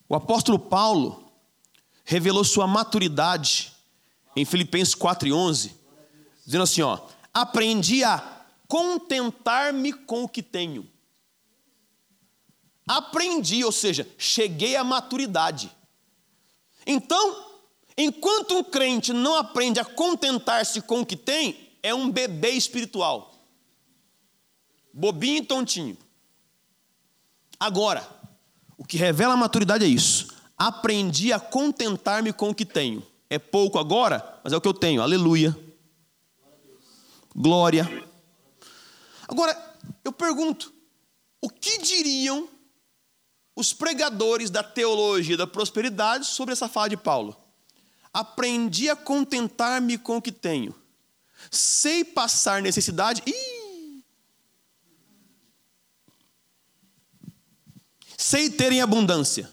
[0.09, 1.22] O apóstolo Paulo
[2.03, 3.71] revelou sua maturidade
[4.35, 5.71] em Filipenses 4:11,
[6.45, 6.99] dizendo assim, ó:
[7.33, 10.89] "Aprendi a contentar-me com o que tenho".
[12.87, 15.71] Aprendi, ou seja, cheguei à maturidade.
[16.85, 17.45] Então,
[17.97, 23.33] enquanto um crente não aprende a contentar-se com o que tem, é um bebê espiritual.
[24.93, 25.97] Bobinho e tontinho.
[27.59, 28.05] Agora,
[28.77, 30.32] o que revela a maturidade é isso.
[30.65, 33.05] Aprendi a contentar-me com o que tenho.
[33.29, 35.01] É pouco agora, mas é o que eu tenho.
[35.01, 35.53] Aleluia.
[37.35, 37.85] Glória.
[39.27, 40.71] Agora, eu pergunto:
[41.41, 42.47] o que diriam
[43.53, 47.35] os pregadores da teologia da prosperidade sobre essa fala de Paulo.
[48.13, 50.73] Aprendi a contentar-me com o que tenho.
[51.51, 53.21] Sei passar necessidade.
[53.27, 54.01] Ih!
[58.17, 59.52] Sei ter em abundância.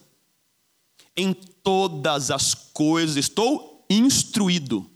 [1.20, 4.90] Em todas as coisas estou instruído.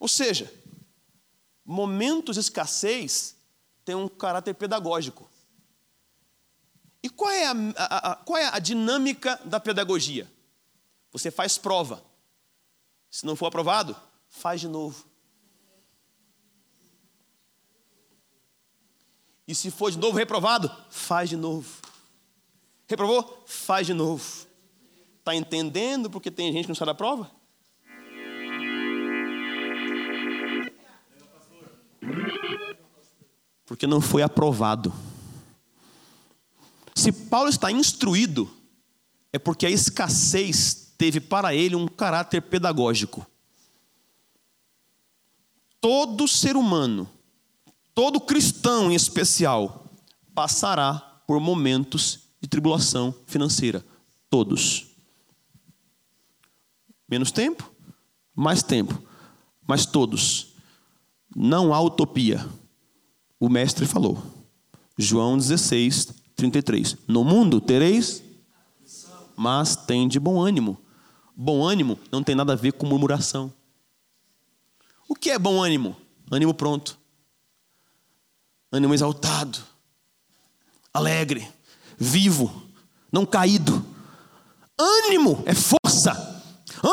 [0.00, 0.52] Ou seja,
[1.64, 3.36] momentos de escassez
[3.84, 5.30] têm um caráter pedagógico.
[7.00, 10.28] E qual é a, a, a, qual é a dinâmica da pedagogia?
[11.12, 12.02] Você faz prova.
[13.08, 13.94] Se não for aprovado,
[14.28, 15.04] faz de novo.
[19.46, 21.80] E se for de novo reprovado, faz de novo.
[22.88, 23.44] Reprovou?
[23.46, 24.49] Faz de novo.
[25.20, 27.30] Está entendendo porque tem gente que não sai da prova?
[33.66, 34.92] Porque não foi aprovado.
[36.94, 38.50] Se Paulo está instruído,
[39.32, 43.24] é porque a escassez teve para ele um caráter pedagógico.
[45.80, 47.08] Todo ser humano,
[47.94, 49.86] todo cristão em especial,
[50.34, 53.84] passará por momentos de tribulação financeira.
[54.28, 54.89] Todos.
[57.10, 57.68] Menos tempo,
[58.34, 59.02] mais tempo,
[59.66, 60.54] mas todos.
[61.34, 62.46] Não há utopia.
[63.38, 64.22] O mestre falou.
[64.96, 66.96] João 16, 33.
[67.08, 68.22] No mundo tereis,
[69.36, 70.78] mas tem de bom ânimo.
[71.34, 73.52] Bom ânimo não tem nada a ver com murmuração.
[75.08, 75.96] O que é bom ânimo?
[76.30, 76.96] Ânimo pronto.
[78.70, 79.58] Ânimo exaltado.
[80.94, 81.50] Alegre.
[81.98, 82.62] Vivo.
[83.10, 83.84] Não caído.
[84.78, 86.39] Ânimo é força.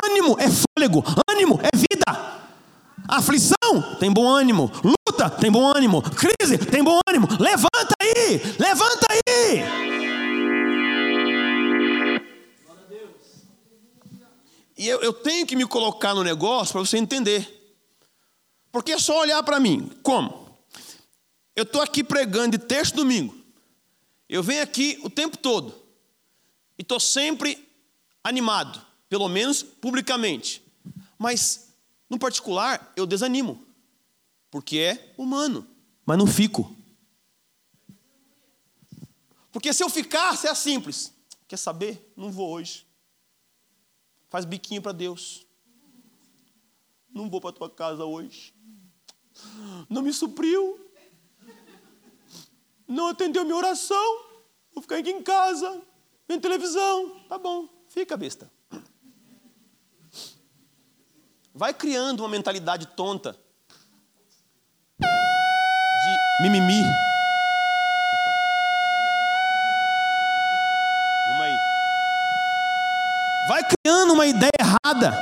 [0.03, 1.03] Ânimo é fôlego.
[1.29, 2.38] Ânimo é vida.
[3.07, 4.71] Aflição tem bom ânimo.
[4.83, 6.01] Luta tem bom ânimo.
[6.01, 7.27] Crise tem bom ânimo.
[7.39, 8.41] Levanta aí!
[8.59, 9.88] Levanta aí!
[14.77, 17.53] E eu, eu tenho que me colocar no negócio para você entender.
[18.71, 19.89] Porque é só olhar para mim.
[20.03, 20.55] Como?
[21.55, 23.35] Eu estou aqui pregando de terça domingo.
[24.29, 25.73] Eu venho aqui o tempo todo.
[26.77, 27.67] E estou sempre
[28.23, 28.79] animado,
[29.10, 30.64] pelo menos publicamente.
[31.18, 31.74] Mas,
[32.10, 33.66] no particular, eu desanimo.
[34.49, 35.68] Porque é humano.
[36.05, 36.76] Mas não fico.
[39.51, 41.14] Porque se eu ficasse é simples.
[41.47, 42.14] Quer saber?
[42.16, 42.86] Não vou hoje.
[44.30, 45.45] Faz biquinho para Deus.
[47.10, 48.53] Não vou para tua casa hoje.
[49.89, 50.80] Não me supriu.
[52.88, 54.28] Não atendeu minha oração.
[54.74, 55.82] Vou ficar aqui em casa,
[56.28, 57.20] vendo televisão.
[57.28, 58.51] Tá bom, fica besta.
[61.58, 63.36] Vai criando uma mentalidade tonta
[65.01, 66.84] de mimimi.
[73.47, 75.18] vai criando uma ideia errada,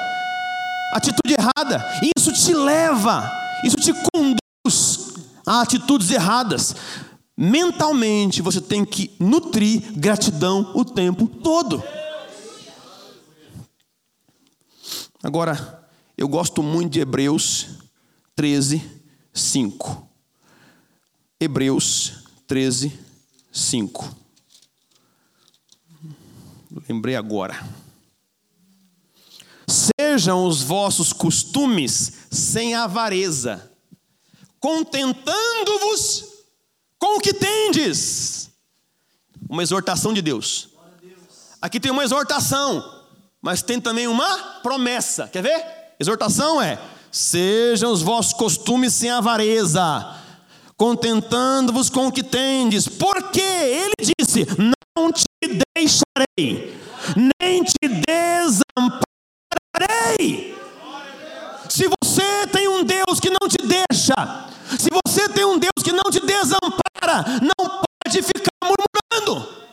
[0.92, 3.32] atitude errada, e isso te leva,
[3.64, 5.14] isso te conduz
[5.46, 6.76] a atitudes erradas.
[7.38, 11.84] Mentalmente você tem que nutrir gratidão o tempo todo.
[15.22, 15.85] Agora,
[16.18, 17.68] eu gosto muito de Hebreus
[18.36, 18.82] 13,
[19.34, 20.10] 5.
[21.40, 22.98] Hebreus 13,
[23.52, 24.16] 5.
[26.88, 27.62] Lembrei agora.
[29.68, 33.72] Sejam os vossos costumes sem avareza,
[34.60, 36.26] contentando-vos
[36.98, 38.50] com o que tendes.
[39.50, 40.70] Uma exortação de Deus.
[41.62, 43.06] Aqui tem uma exortação,
[43.42, 45.28] mas tem também uma promessa.
[45.28, 45.85] Quer ver?
[46.00, 46.80] Exortação é:
[47.12, 50.16] sejam os vossos costumes sem avareza,
[50.78, 54.46] contentando-vos com o que tendes, porque ele disse:
[54.98, 55.26] Não te
[55.76, 56.78] deixarei,
[57.42, 59.06] nem te desampararei.
[61.70, 64.14] Se você tem um Deus que não te deixa,
[64.78, 69.66] se você tem um Deus que não te desampara, não pode ficar murmurando.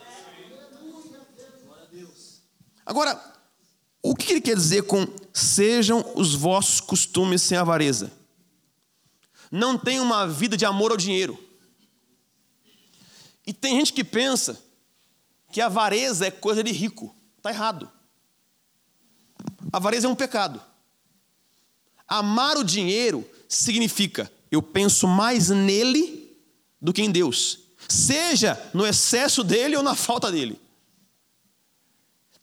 [2.85, 3.32] Agora,
[4.13, 8.11] o que ele quer dizer com sejam os vossos costumes sem avareza?
[9.51, 11.35] Não tem uma vida de amor ao dinheiro.
[13.43, 14.63] E tem gente que pensa
[15.51, 17.15] que avareza é coisa de rico.
[17.37, 17.89] Está errado.
[19.71, 20.61] Avareza é um pecado.
[22.07, 26.37] Amar o dinheiro significa eu penso mais nele
[26.79, 30.61] do que em Deus, seja no excesso dele ou na falta dele.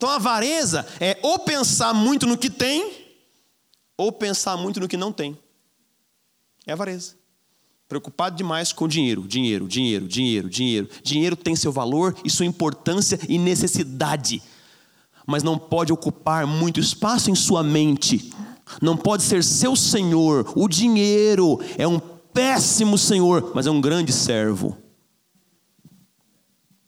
[0.00, 2.90] Então avareza é ou pensar muito no que tem,
[3.98, 5.38] ou pensar muito no que não tem.
[6.66, 7.16] É avareza.
[7.86, 10.88] Preocupado demais com dinheiro, dinheiro, dinheiro, dinheiro, dinheiro.
[11.02, 14.42] Dinheiro tem seu valor e sua importância e necessidade
[15.26, 18.32] mas não pode ocupar muito espaço em sua mente,
[18.82, 20.50] não pode ser seu senhor.
[20.56, 24.76] O dinheiro é um péssimo senhor, mas é um grande servo.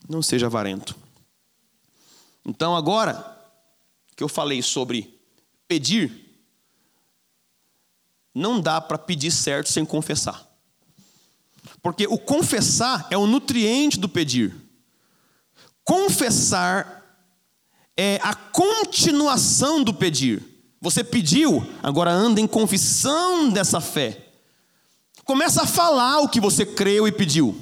[0.09, 1.02] Não seja avarento.
[2.45, 3.39] Então, agora
[4.17, 5.19] que eu falei sobre
[5.69, 6.23] pedir,
[8.35, 10.47] não dá para pedir certo sem confessar.
[11.83, 14.55] Porque o confessar é o nutriente do pedir.
[15.85, 17.03] Confessar
[17.97, 20.43] é a continuação do pedir.
[20.81, 24.29] Você pediu, agora anda em confissão dessa fé.
[25.25, 27.57] Começa a falar o que você creu e pediu.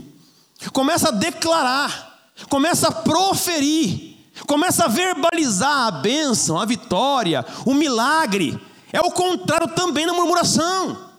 [0.72, 2.32] Começa a declarar.
[2.48, 4.09] Começa a proferir.
[4.46, 8.60] Começa a verbalizar a bênção, a vitória, o milagre.
[8.92, 11.10] É o contrário também na murmuração.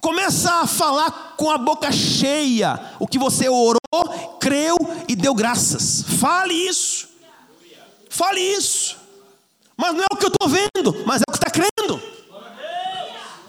[0.00, 3.78] Começa a falar com a boca cheia o que você orou,
[4.40, 6.02] creu e deu graças.
[6.18, 7.08] Fale isso.
[8.08, 8.96] Fale isso.
[9.76, 12.00] Mas não é o que eu estou vendo, mas é o que está crendo.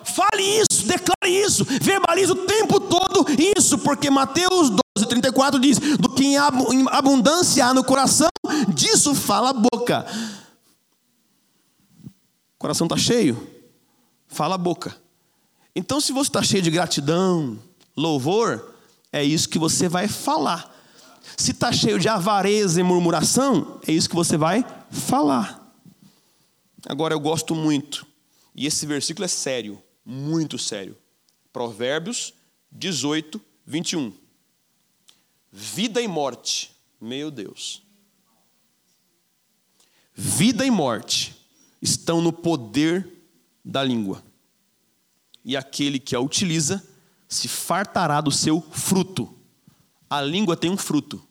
[0.04, 3.26] Fale isso, declare isso, verbalize o tempo todo
[3.58, 6.38] isso, porque Mateus 12, 34 diz: Do que em
[6.92, 8.30] abundância há no coração,
[8.66, 10.06] disso fala a boca.
[12.06, 13.48] O coração está cheio,
[14.28, 14.96] fala a boca.
[15.76, 17.60] Então, se você está cheio de gratidão,
[17.96, 18.74] louvor,
[19.12, 20.72] é isso que você vai falar.
[21.38, 25.60] Se está cheio de avareza e murmuração, é isso que você vai falar.
[26.86, 28.06] Agora eu gosto muito,
[28.54, 30.98] e esse versículo é sério, muito sério.
[31.52, 32.34] Provérbios
[32.72, 34.14] 18, 21.
[35.52, 37.84] Vida e morte, meu Deus.
[40.16, 41.36] Vida e morte
[41.82, 43.08] estão no poder
[43.66, 44.24] da língua,
[45.44, 46.86] e aquele que a utiliza
[47.28, 49.34] se fartará do seu fruto.
[50.10, 51.22] A língua tem um fruto.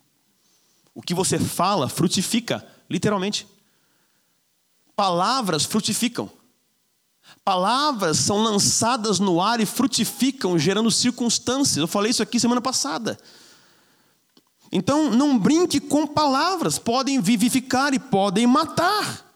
[0.95, 3.47] O que você fala frutifica, literalmente.
[4.97, 6.31] palavras frutificam.
[7.45, 11.79] Palavras são lançadas no ar e frutificam, gerando circunstâncias.
[11.79, 13.19] Eu falei isso aqui semana passada.
[14.73, 19.31] Então, não brinque com palavras, podem vivificar e podem matar.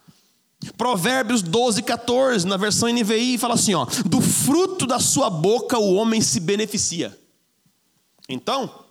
[0.78, 5.95] Provérbios 12, 14, na versão NVI, fala assim: ó, do fruto da sua boca o
[5.95, 7.16] homem se beneficia.
[8.26, 8.84] Então,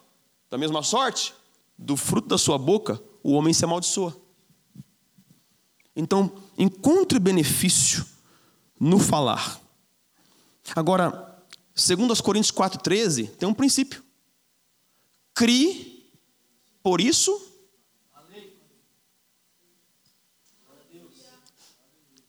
[0.50, 1.34] da mesma sorte,
[1.78, 4.16] do fruto da sua boca o homem se amaldiçoa.
[5.96, 8.06] Então, encontre benefício
[8.80, 9.60] no falar.
[10.76, 11.42] Agora,
[11.74, 14.04] segundo as Coríntios 4:13, tem um princípio.
[15.34, 15.95] Crie,
[16.86, 17.42] por isso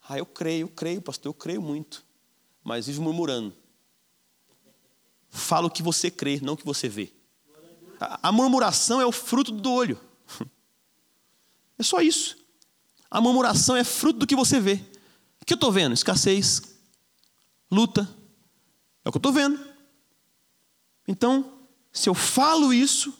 [0.08, 2.04] Ah, eu creio, creio, pastor, eu creio muito.
[2.62, 3.52] Mas vivo murmurando.
[5.28, 7.12] Fala o que você crê, não o que você vê.
[7.98, 10.00] A murmuração é o fruto do olho.
[11.78, 12.38] É só isso.
[13.10, 14.82] A murmuração é fruto do que você vê.
[15.42, 15.92] O que eu estou vendo?
[15.92, 16.62] Escassez,
[17.70, 18.08] luta.
[19.04, 19.62] É o que eu estou vendo.
[21.06, 21.58] Então,
[21.92, 23.12] se eu falo isso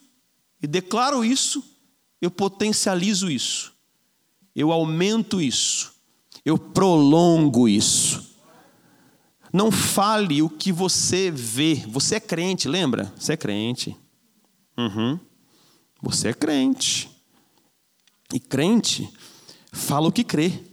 [0.63, 1.63] e declaro isso,
[2.21, 3.75] eu potencializo isso.
[4.55, 5.95] Eu aumento isso.
[6.45, 8.37] Eu prolongo isso.
[9.53, 11.75] Não fale o que você vê.
[11.89, 13.13] Você é crente, lembra?
[13.19, 13.97] Você é crente.
[14.77, 15.19] Uhum.
[16.03, 17.11] Você é crente.
[18.33, 19.13] E crente
[19.73, 20.65] fala o que crê,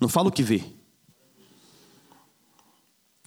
[0.00, 0.64] não fala o que vê.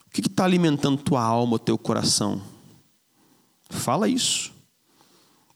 [0.06, 2.42] O que está alimentando tua alma, teu coração?
[3.70, 4.54] Fala isso.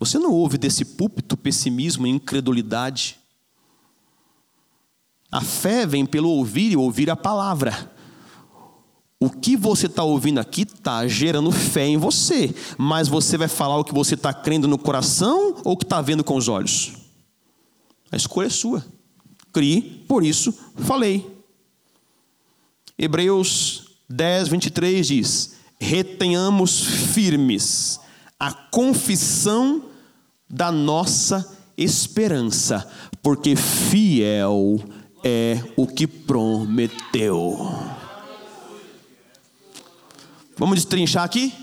[0.02, 3.20] Você não ouve desse púlpito pessimismo e incredulidade.
[5.32, 7.93] A fé vem pelo ouvir e ouvir a palavra.
[9.20, 13.78] O que você está ouvindo aqui está gerando fé em você, mas você vai falar
[13.78, 16.93] o que você está crendo no coração ou o que está vendo com os olhos?
[18.12, 18.84] A escolha é sua.
[19.54, 21.30] Crie, por isso falei.
[22.97, 26.82] Hebreus 10, 23 diz: retenhamos
[27.14, 27.99] firmes
[28.39, 29.91] a confissão
[30.52, 32.91] da nossa esperança,
[33.24, 34.80] porque fiel
[35.24, 37.58] é o que prometeu.
[40.58, 41.54] Vamos destrinchar aqui?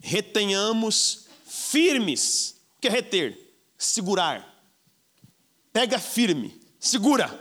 [0.00, 2.54] Retenhamos firmes.
[2.76, 3.38] O que é reter?
[3.76, 4.54] Segurar.
[5.72, 7.40] Pega firme, segura.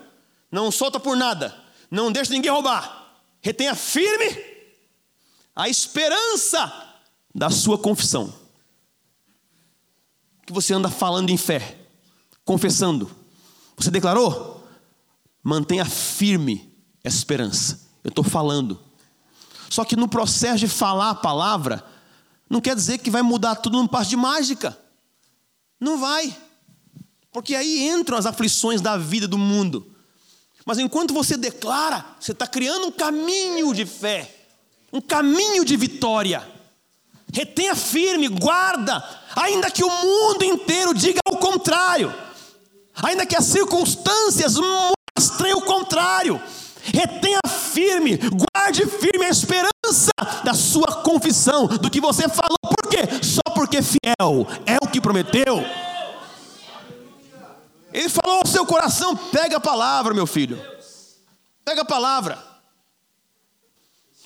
[0.52, 1.56] Não solta por nada.
[1.90, 3.16] Não deixa ninguém roubar.
[3.42, 4.44] Retenha firme
[5.56, 6.72] a esperança
[7.34, 8.43] da sua confissão.
[10.46, 11.78] Que você anda falando em fé,
[12.44, 13.10] confessando.
[13.78, 14.66] Você declarou?
[15.42, 16.74] Mantenha firme
[17.04, 17.82] essa esperança.
[18.04, 18.80] Eu estou falando.
[19.70, 21.84] Só que no processo de falar a palavra,
[22.50, 24.78] não quer dizer que vai mudar tudo num passo de mágica.
[25.80, 26.36] Não vai.
[27.32, 29.92] Porque aí entram as aflições da vida do mundo.
[30.66, 34.48] Mas enquanto você declara, você está criando um caminho de fé,
[34.94, 36.48] um caminho de vitória.
[37.34, 39.04] Retenha firme, guarda,
[39.36, 42.14] ainda que o mundo inteiro diga o contrário,
[43.02, 46.40] ainda que as circunstâncias mostrem o contrário.
[46.84, 50.12] Retenha firme, guarde firme a esperança
[50.44, 53.00] da sua confissão, do que você falou, por quê?
[53.24, 55.66] Só porque fiel é o que prometeu.
[57.92, 60.62] Ele falou ao seu coração: pega a palavra, meu filho.
[61.66, 62.53] Pega a palavra.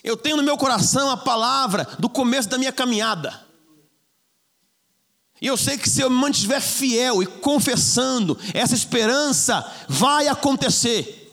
[0.03, 3.47] Eu tenho no meu coração a palavra do começo da minha caminhada.
[5.41, 11.27] E eu sei que se eu me mantiver fiel e confessando, essa esperança vai acontecer.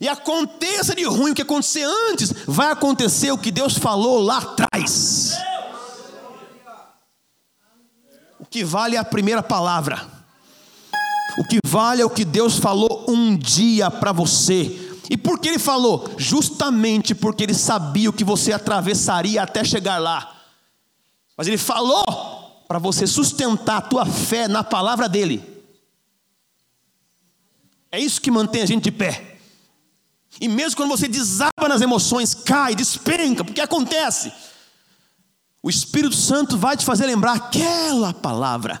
[0.00, 4.38] E aconteça de ruim o que acontecer antes, vai acontecer o que Deus falou lá
[4.38, 5.38] atrás.
[8.38, 10.06] O que vale é a primeira palavra.
[11.38, 14.83] O que vale é o que Deus falou um dia para você.
[15.10, 16.14] E por que ele falou?
[16.16, 20.34] Justamente porque ele sabia o que você atravessaria até chegar lá.
[21.36, 22.04] Mas ele falou
[22.66, 25.44] para você sustentar a tua fé na palavra dele.
[27.92, 29.38] É isso que mantém a gente de pé.
[30.40, 34.32] E mesmo quando você desaba nas emoções, cai, despenca, porque acontece.
[35.62, 38.80] O Espírito Santo vai te fazer lembrar aquela palavra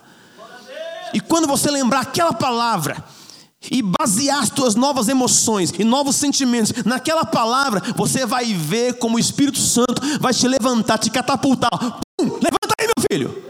[1.14, 3.02] e quando você lembrar aquela palavra,
[3.70, 9.16] e basear as tuas novas emoções e novos sentimentos naquela palavra, você vai ver como
[9.16, 12.00] o Espírito Santo vai te levantar, te catapultar.
[12.16, 13.44] Pum, levanta aí, meu filho.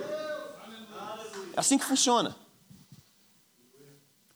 [1.57, 2.35] É assim que funciona.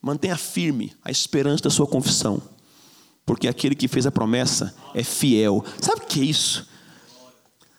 [0.01, 2.41] Mantenha firme a esperança da sua confissão,
[3.27, 5.65] porque aquele que fez a promessa é fiel.
[5.81, 6.69] Sabe o que é isso?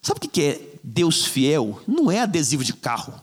[0.01, 1.81] Sabe o que é Deus fiel?
[1.87, 3.13] Não é adesivo de carro.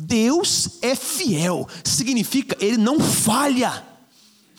[0.00, 3.84] Deus é fiel, significa Ele não falha.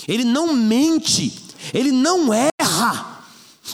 [0.07, 1.37] ele não mente,
[1.73, 3.19] ele não erra,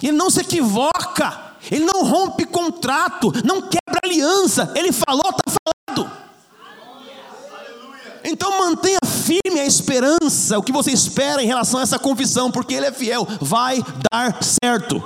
[0.02, 5.54] ele não se equivoca, ele não rompe contrato, não quebra aliança, ele falou, está
[5.88, 6.12] falado.
[8.24, 12.74] Então mantenha firme a esperança, o que você espera em relação a essa confissão, porque
[12.74, 15.02] ele é fiel, vai dar certo.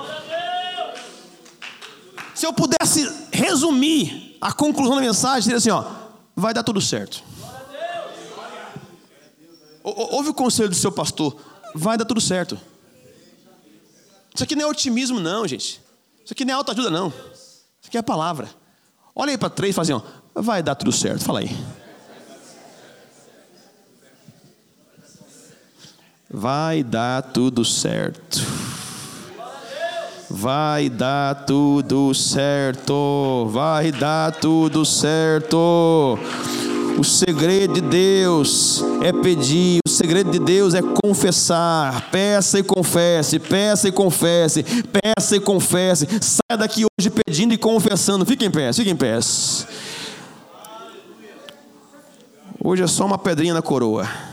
[2.34, 5.84] Se eu pudesse resumir a conclusão da mensagem, seria assim: ó,
[6.40, 7.24] vai dar tudo certo.
[9.84, 11.40] Ouve o conselho do seu pastor,
[11.76, 12.60] vai dar tudo certo.
[14.34, 15.82] Isso aqui não é otimismo, não, gente.
[16.24, 17.08] Isso aqui não é autoajuda, não.
[17.10, 18.50] Isso aqui é a palavra.
[19.16, 21.24] Olha aí para três e fala assim: ó, vai dar tudo certo.
[21.24, 21.50] Fala aí.
[26.30, 28.40] Vai dar tudo certo.
[30.30, 33.48] Vai dar tudo certo.
[33.52, 36.20] Vai dar tudo certo.
[37.00, 42.12] O segredo de Deus é pedir, o segredo de Deus é confessar.
[42.12, 46.06] Peça e confesse, peça e confesse, peça e confesse.
[46.22, 48.26] Saia daqui hoje pedindo e confessando.
[48.26, 49.18] Fique em pé, fique em pé.
[52.64, 54.29] Hoje é só uma pedrinha na coroa.